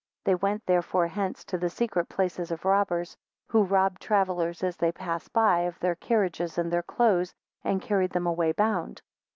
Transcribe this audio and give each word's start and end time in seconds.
3 0.25 0.31
They 0.31 0.35
went 0.35 0.65
therefore 0.65 1.05
hence 1.05 1.43
to 1.43 1.59
the 1.59 1.69
secret 1.69 2.09
places 2.09 2.49
of 2.49 2.65
robbers, 2.65 3.15
who 3.49 3.61
robbed 3.65 4.01
travellers 4.01 4.63
as 4.63 4.75
they 4.75 4.91
pass 4.91 5.27
by, 5.27 5.59
of 5.59 5.77
their 5.79 5.93
carriages 5.93 6.57
and 6.57 6.73
their 6.73 6.81
clothes 6.81 7.35
and 7.63 7.83
carried 7.83 8.09
them 8.09 8.25
away 8.25 8.51
bound. 8.51 9.03